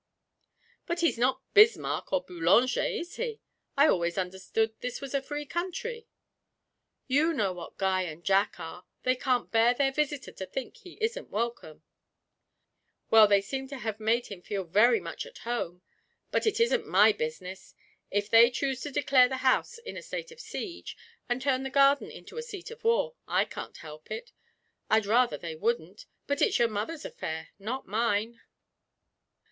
[0.87, 3.39] 'But he's not Bismarck or Boulanger, is he?
[3.77, 6.07] I always understood this was a free country.'
[7.05, 10.97] 'You know what Guy and Jack are they can't bear their visitor to think he
[10.99, 11.83] isn't welcome.'
[13.11, 15.83] 'Well, they seem to have made him feel very much at home
[16.31, 17.75] but it isn't my business;
[18.09, 20.97] if they choose to declare the house in a state of siege,
[21.29, 24.31] and turn the garden into a seat of war, I can't help it
[24.89, 28.41] I'd rather they wouldn't, but it's your mother's affair, not mine!'